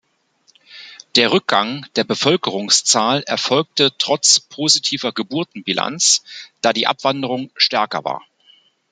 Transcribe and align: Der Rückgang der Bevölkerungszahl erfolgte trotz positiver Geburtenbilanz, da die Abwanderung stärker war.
Der 1.15 1.31
Rückgang 1.31 1.85
der 1.95 2.03
Bevölkerungszahl 2.03 3.21
erfolgte 3.27 3.95
trotz 3.99 4.39
positiver 4.39 5.11
Geburtenbilanz, 5.11 6.23
da 6.61 6.73
die 6.73 6.87
Abwanderung 6.87 7.51
stärker 7.55 8.03
war. 8.03 8.25